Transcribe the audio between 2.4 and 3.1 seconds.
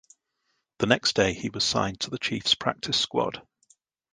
practice